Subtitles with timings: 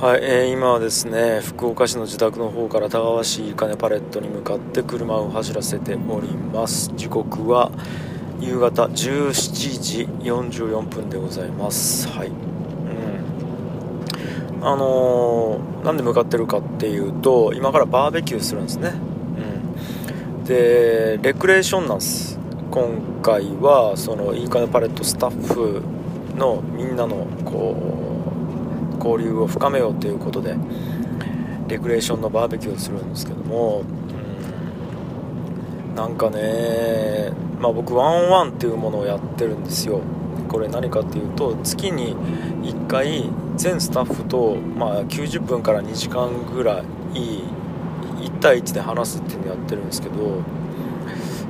[0.00, 6.92] はい、えー今はですね福岡市の自宅の方から田川市金パレットに向かって車を走らせております。
[6.94, 7.72] 時刻は
[8.38, 12.06] 夕方17時44分でございます。
[12.10, 12.30] はい、う
[14.60, 18.92] ん、あのーなんで向かってるかっていうと今からバーベキューするんですね、
[20.38, 22.38] うん、でレクレーションなんです。
[22.70, 25.82] 今回はそのいいかねパレットスタッフ
[26.36, 27.97] のみんなのこう
[29.08, 30.54] 交流を深めようということで
[31.68, 33.82] レクレーションのバーベキューをするんですけども、
[35.88, 40.00] うん、なんかね、まあ、僕ワンオンワンっていうものをやってるんですよ。
[40.48, 42.16] これ何かっていうと月に
[42.62, 50.42] 1回全スタッフと、まあ、90分から2時間ぐらい1対1で話すっていうのをやってるんですけど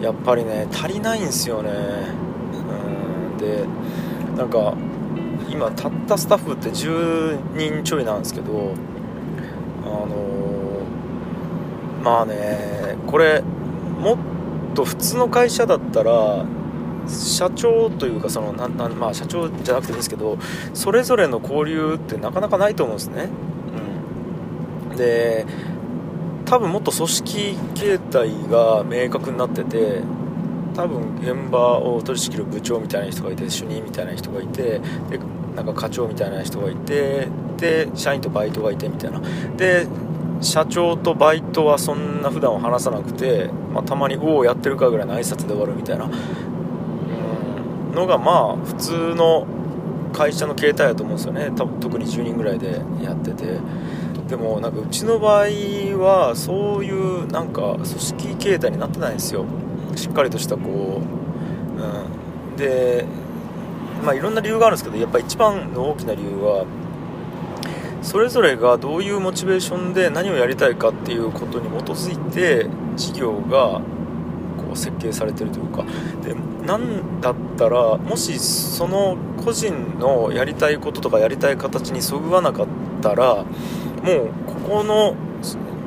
[0.00, 1.70] やっぱりね足りないんですよね。
[1.72, 3.64] うんで
[4.36, 4.74] なんか
[5.54, 8.74] 今たったスタッフって10人ちょいなんですけど
[9.84, 10.80] あの
[12.02, 14.18] まあねこれもっ
[14.74, 16.44] と普通の会社だったら
[17.06, 20.38] 社長というかそのななまあ社長じゃなくてですけど
[20.72, 23.28] それぞれの交流ってなかなかないと思うんですね、
[24.90, 25.46] うん、で
[26.46, 30.02] 多分もっと組織形態が明確になってて
[30.74, 35.20] 多分現場を取り仕切る部長みたいな人がいて主任みたいな人がいてで
[35.54, 39.20] なんか課長みたいな人がいてで社員とバイトがいてみたいな。
[39.56, 39.86] で
[40.40, 46.08] 社長とバイトはそんな普段は話さなくて、まあ、たまに「おおやってるか」ぐらいの挨拶で終わるみたいな。
[47.94, 49.46] のがまあ普通の
[50.12, 51.52] 会社の形態だと思うんですよね。
[51.56, 53.58] 多分特に10人ぐらいでやってて。
[54.28, 55.44] でもなんかうちの場合
[55.98, 59.44] はそういうなんか組織形態になってないんですよ。
[59.96, 61.02] しっかりとしたこ
[61.78, 63.04] う、うん、で
[64.02, 66.66] まあいろんな理由があるんですけどやっぱ一番の大きな理由は
[68.02, 73.80] それぞれがどういうモチベーションで何をやりたいかっていうことに基づいて事業が
[74.58, 75.84] こう設計されてるというか
[76.22, 76.34] で
[76.66, 82.66] なんだったらもしその個人のやりたいこととかやりたい形にそぐわなかっ
[83.00, 85.14] たらもうここの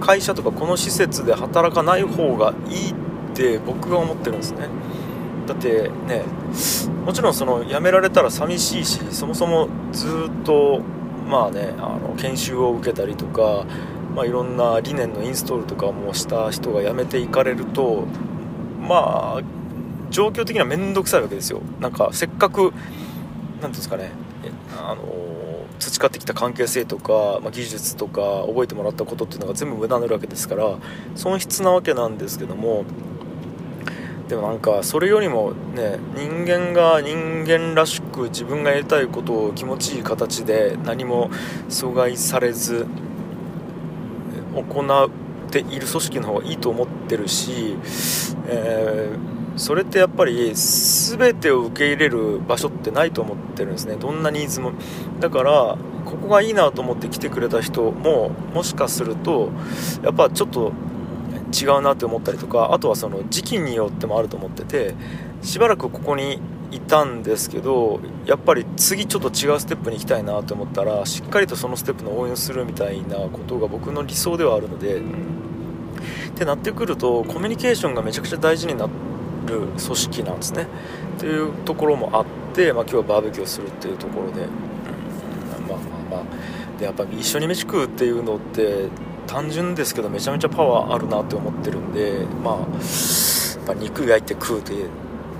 [0.00, 2.94] 会社とかこの施設で働かない方がいいっ
[3.34, 4.68] て僕が思ってるんですね。
[5.46, 6.22] だってね
[7.04, 10.80] もちろんその辞められたら寂しいしそもそもずっと
[11.28, 13.64] まあねあの研修を受けたりとか、
[14.14, 18.06] まあ、いろんな理念のインストールとかもした人が辞めていかれると
[18.80, 19.42] まあ
[20.10, 21.60] 状況的には面倒くさいわけですよ。
[21.80, 22.72] なんかせっかく
[23.60, 24.12] 何ですかね
[24.78, 25.02] あの
[25.78, 30.78] 培ってきた関係性とか、まあ、技術とか覚えてもらったことっていうのが全部無駄になるわけですから
[31.14, 32.84] 損失なわけなんですけども
[34.28, 41.30] でもなんかそれよりもね人間が人間らしく自分がやりたいことを気持ちいい形で何も
[41.68, 42.86] 阻害されず
[44.54, 45.10] 行っ
[45.50, 47.76] ている組織の方がいいと思ってるし、
[48.46, 53.96] えーそれってやっぱり全てを受け入れる場所ってないと思ってるんですね。
[53.96, 54.72] どんなニーズも。
[55.20, 59.50] だからここがいいなと思って来てくれた人ももしかすると
[60.02, 60.72] やっぱちょっと
[61.54, 64.94] 違うなって思ったりとかあとはその時期によってもあると思ってて
[65.42, 75.02] しばらくここにいたんですけどやっぱり次ちょっと違うステップに行きたいなと思ったらしっかりとそのステップの応援をするみたいなことが僕の理想ではあるのでっ
[76.34, 78.90] てなってくるとコミュニケーションがめちゃくちゃ大事になる
[79.46, 80.66] 組織なんですね。
[81.16, 84.48] っていうところもあって、まあ、今日はバーベキューをするっていうところで、うん
[85.68, 86.30] まあまあま
[86.76, 86.78] あ。
[86.78, 88.88] でやっぱ一緒に飯食うっていうのって
[89.26, 94.72] 単純ですけどめちゃめちゃパワーあるなって思ってるんでまあやっぱ肉焼いて食うって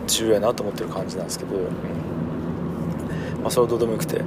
[0.06, 1.56] 重要やなと思ってる感じなんですけど、
[3.42, 4.22] まあ、それはどうでもよくて。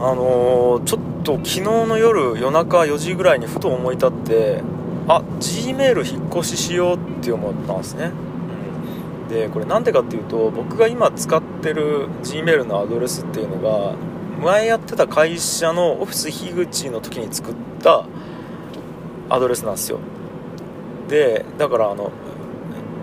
[0.00, 4.60] あのーちょっと昨日の夜夜中4時ぐらいにふと思い立って
[5.06, 8.10] あ G メール引っ越ししようって思ったんですね、
[9.22, 13.94] うん、でこれなんでかっていうと僕が今使ってる G メールのアドレスっていうのが
[14.42, 18.06] 前やってた会社のオフィス樋口の時に作った
[19.30, 20.00] アドレスなんですよ。
[21.08, 22.10] でだからあの,、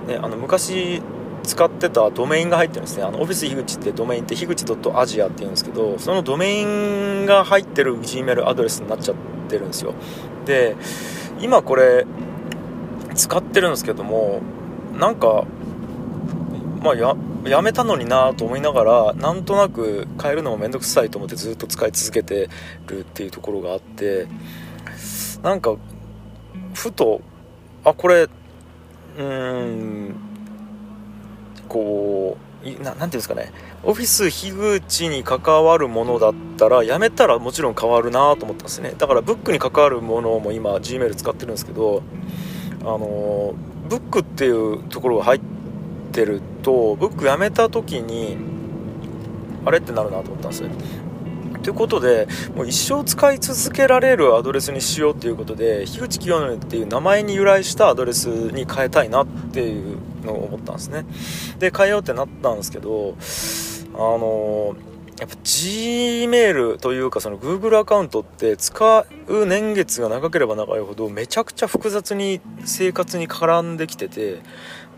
[0.07, 1.01] ね、あの昔
[1.43, 3.03] 使ってたドメインが入ってるんですね。
[3.03, 9.15] あのオフィス樋口ってドメインって樋口 .asia っていうんですけどそのドメインが入ってる Gmail アドレスになっちゃっ
[9.47, 9.93] てるんですよ。
[10.45, 10.75] で
[11.39, 12.05] 今これ
[13.15, 14.41] 使ってるんですけども
[14.99, 15.45] なんか
[16.81, 17.15] まあや
[17.45, 22.49] やめたのになと思いながらなんとなく変えるのも面倒くさいと思ってずっと使い続けて
[22.87, 24.27] るっていうところがあって
[25.43, 25.75] なんか
[26.73, 27.21] ふと
[27.83, 30.15] あこれうーん
[31.67, 32.37] こ
[32.81, 33.53] ななんていうんですかね。
[33.83, 38.95] オフィス樋口に関わるものだったらやめたらもちろん変わるなと思ったんですね。
[38.97, 42.03] だからブックに関わるものも今 Gmail 使ってるんですけど
[42.81, 43.53] あの
[43.87, 45.58] ブックっていうところが入って
[46.19, 48.37] てるとブックやめた時に
[49.65, 50.69] あれってなるなと思ったんですよ。
[51.63, 61.05] ということでもう一生使い続けられるアドレスにしようということで樋口清則っていう名前に由来したアドレスに変えたいなっていうのを思ったんですね。
[61.59, 63.15] で変えようってなったんですけど
[63.93, 64.75] あの
[65.19, 74.39] やっぱ Gmail というかその Google アカウントって使う年月が長ければ長いほどめちゃくちゃ複雑に生活に絡んできてて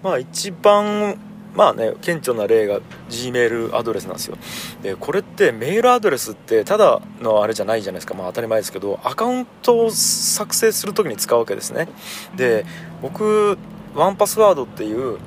[0.03, 1.17] まあ一番
[1.53, 4.37] まあね顕著な例が Gmail アドレスなんですよ。
[4.81, 8.13] でこれってメールアドレスってただのあれじゃないじゃないですか。
[8.13, 11.89] まあ当たり前ですけどアカウントを作成する時に使うわけですね。
[12.35, 12.65] で
[13.01, 13.57] 僕
[13.95, 15.17] ワンパスワードっていう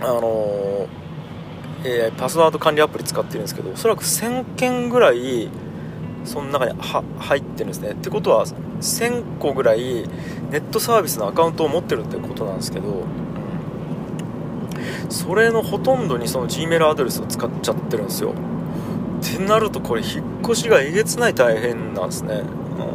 [0.00, 0.86] あの
[1.84, 5.48] えー、パスワード管理アプリ使ってるんですけどおそらく1000件ぐらい
[6.24, 7.90] その中に入ってるんですね。
[7.90, 10.08] ってことは1000個ぐらい
[10.50, 13.04] ネットサービスのアカウントを持ってるってことなんですけど
[15.08, 18.32] それのほとんどにその Gmail アドレスを使っちゃってるんですよ。
[18.32, 22.42] ってなるとこれ引っ越しがえげつない大変なんですね、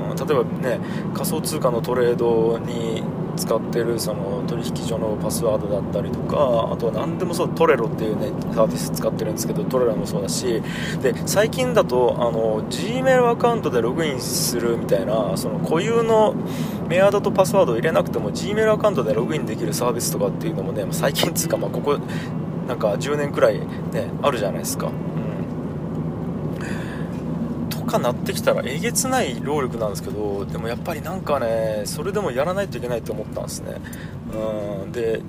[0.10, 0.80] うん、例えばね
[1.14, 3.04] 仮想通貨のトレードに
[3.36, 10.62] 使ってるその取引所のパスワードだったりとかあとは何でもそうトレロっていうねサービス使ってるんですけどトレロもそうだし。
[11.02, 16.36] で最近だとあの Gmail アカウントでログインするみたいなその固有の
[16.88, 21.98] メアドとパスワードを入れなくても Gmail アカウントでログインできるサービスとかっていうのもね最近つうかまあここ
[22.68, 23.66] なんか10年くらいね
[24.22, 24.88] あるじゃないですか。
[24.88, 24.92] う
[27.66, 33.76] ん、とかなってきたらえげつない労力なんですけどでもやっぱりなんかねそれでもやらないといけないと思ったんですね。
[34.84, 34.92] うん。
[34.92, 35.22] で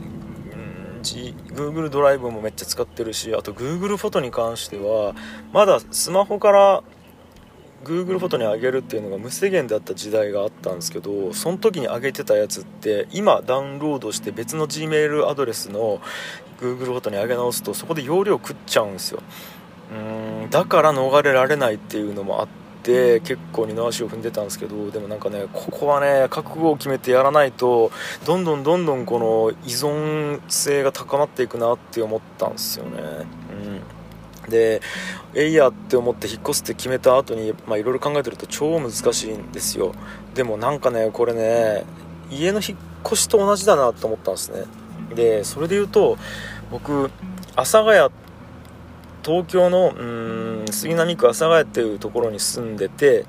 [1.05, 5.15] Google ドライブもめっちゃ使ってるしあと Google フォトに関しては
[5.53, 6.83] まだスマホから
[7.85, 16.01] Google フォトに上げるっていうのが無制限だった時代があったんですけどその時に上げてたやつって今ダウンロードして別の Gmail アドレスの
[16.61, 19.23] Google フォトに上げ直すとそこで容量食っちゃうんですよ
[19.93, 22.49] うんだから逃れられないっていうのもあっ
[22.83, 27.91] て結構二の足を踏んでたんですけどでもなんかねここはね覚悟を決めてやらないと
[28.27, 33.01] どんどんどんどんこの依存性が高まっていくなって思ったんですよね。
[33.01, 34.04] うん
[34.49, 34.83] で
[35.35, 39.95] えいやって思って引っ越すって決めた後にいろいろ考えてると超難しいんですよ。
[40.35, 41.85] でもなんかねこれね
[42.31, 44.65] 家の引っ越しと同じだなと思ったんですね。
[45.15, 46.19] でそれで言うと
[46.71, 47.11] 僕
[47.57, 48.11] 阿佐ヶ谷
[49.25, 53.25] 東京のうん杉並区阿佐ヶ谷っていうところに住んでて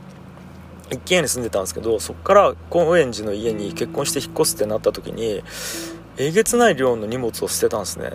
[0.92, 5.44] 一軒家に住んでたんですけどそこから高円寺の家に結婚して引っ越すってなった時に
[6.18, 8.12] えげつない量の荷物を捨てたんですね。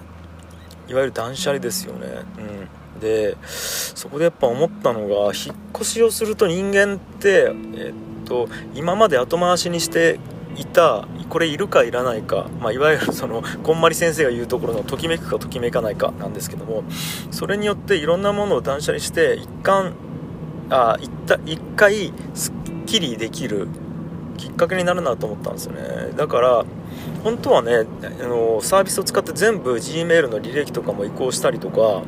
[0.90, 2.06] いわゆる断捨離ですよね。
[2.38, 3.00] うん。
[3.00, 10.20] でそこでやっぱ思ったのが引っ越しをすると人間ってえっと今まで後回しにして
[10.56, 16.84] いたこれいるかいらないか、まあ、いわゆる そのこんまり先生が言うところのときめくかときめかないかなんですけども
[17.30, 19.94] それによっていろんなものを断捨離して一貫
[20.68, 21.10] あ一
[21.46, 23.68] 一回すっきりできる
[24.40, 26.12] きっかけになるなと思ったんですよね。
[26.16, 26.64] だから
[27.22, 32.02] 本当はねあのサービスを使って全部 Gmail の履歴とかも移行したりとか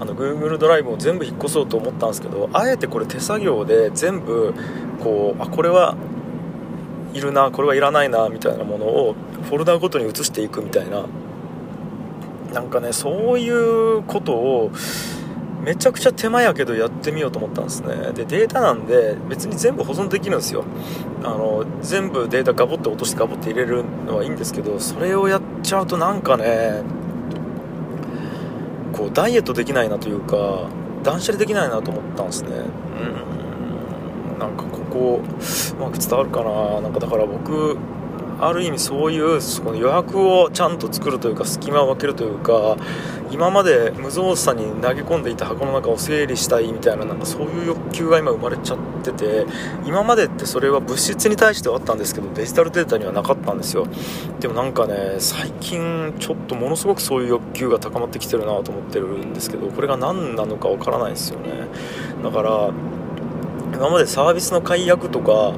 [0.00, 4.54] あの Google ドライブを全部引っ越そうと思ったんですけどあえてこれ手作業で全部
[5.02, 5.96] こうあこれは
[7.12, 9.14] いるなこれはいらないなみたいなものを
[9.44, 11.04] フォルダごとに移していくみたいな
[12.52, 14.70] なんかねそういうことを
[15.64, 18.12] めちゃくちゃ手間やけどやってみようと思ったんですね。
[18.12, 20.64] でデータなんで別に全部保存できるんですよ。
[21.22, 26.82] あの全部データガボって落としてガボって入れるのはいいんですけどそれをやっちゃうとなんかね
[28.92, 30.68] こうダイエットできないなというか
[31.02, 32.50] 断捨離できないなと思ったんですね。
[34.30, 34.38] うん。
[34.38, 36.80] なんかこううまく伝わるかな。
[36.82, 37.78] なんかだから僕
[38.46, 42.76] ある意味そういうその予約をちゃんと作るというか隙間を分けるというか
[43.30, 49.46] 今まで無造作に投げ込んでいた箱の中を整理したいみたいななんかそういう欲求が今生まれちゃってて
[49.84, 53.86] 今までってそれは物質に対してはあったんですけどデジタルデータにはなかったんですよ。
[54.40, 61.50] でもなんかね最近ちょっとものすごくそういう欲求が高まってきてるなと思ってるんですけどこれが何なのかわからないですよね。
[62.22, 62.70] だから
[63.72, 65.52] 今までサービスの解約とか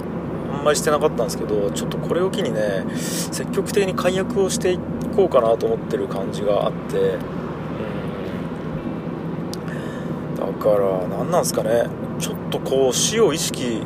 [0.51, 4.79] あんまりしてなかったんですけどちょっとこれを機にね積極的に解約をしてい
[5.15, 7.19] こうかなと思ってる感じがあってう
[10.33, 10.37] ん。
[10.37, 11.87] だから何なんですかね。
[12.19, 13.83] ちょっとこう死を意識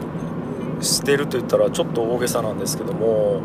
[0.81, 3.43] してると言ったらちょっと大げさなんですけども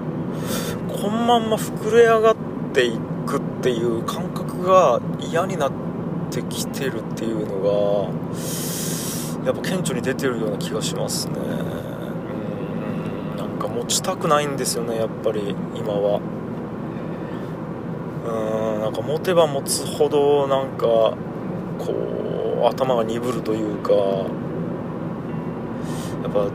[0.88, 2.36] このまんま膨れ上がっ
[2.74, 5.72] ていくっていう感覚が嫌になっ
[6.32, 8.10] てきてるっていうの
[9.42, 11.36] がやっぱ顕著に出てるような気がしますね。
[13.76, 16.20] 持ちたくないんですよねやっぱり今は。
[18.26, 21.16] うんなんか持てば持つほどなんか
[21.78, 24.26] こう頭が鈍るというかや
[26.30, 26.46] っぱ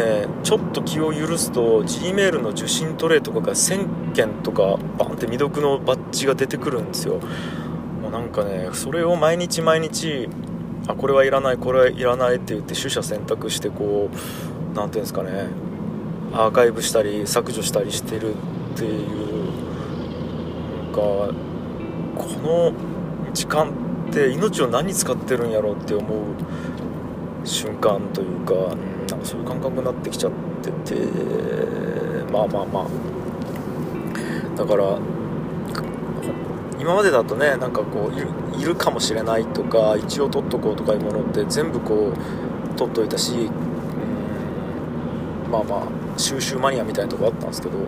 [0.00, 7.20] ねちょっと気を許すと G メールの受信トレイとかが1000件とかバンって未読のバッジが出てくるんですよ。
[8.00, 10.28] もうなんかねそれを毎日毎日
[10.86, 14.16] あこれはいらないこれはいらないって言って取捨選択してこう
[14.76, 15.48] 何ていうんですかね
[16.38, 18.36] アーカイブしたり削除したりしてるっ
[18.76, 19.06] ていう
[20.92, 21.32] かこ
[22.42, 22.74] の
[23.32, 23.70] 時間
[24.10, 26.18] って命を何使ってるんやろうって思う
[27.42, 28.54] 瞬間というか、
[29.08, 31.00] なんかそういう感覚になってきちゃってて
[32.30, 32.86] まあまあまあ。
[34.56, 34.98] だから
[36.78, 38.28] 今までだとねなんかこういる
[38.58, 43.50] いるかもしれないとか一応取っとこうとかいうものって全部こう取っといたし、
[45.50, 46.05] まあまあ。
[46.16, 47.78] 収集マニアみたいなとこあったんですけど、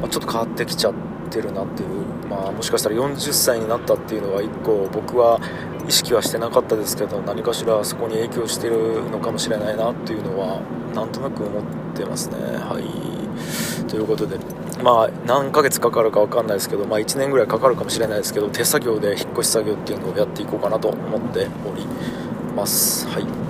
[0.00, 0.94] まあ、ちょっと変わってきちゃっ
[1.30, 1.88] てるなっていう、
[2.28, 5.40] まあ、もしかしたら40歳になったっていうのは1個僕は
[5.88, 10.60] 意識はしてなかったですけど何かしらそこに影響してるのかもしれないなっていうのは
[10.94, 11.62] なんとなく思っ
[11.94, 12.36] てますね。
[12.38, 13.86] はい。
[13.88, 14.38] ということで
[14.82, 21.86] まあ何ヶ月かかるか分かんないですけど、まあ、1年ぐらいかかるかもしれないですけど手作業で引っ越し作業っていうのをやっていこうかなと思っており
[22.56, 23.06] ます。
[23.08, 23.45] はい。